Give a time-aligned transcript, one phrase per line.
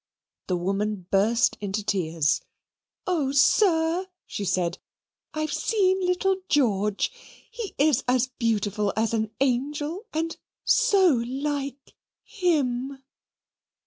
[0.47, 2.41] The woman burst into tears.
[3.05, 4.79] "Oh, sir," she said,
[5.35, 7.11] "I've seen little George.
[7.51, 11.93] He is as beautiful as an angel and so like
[12.23, 13.03] him!"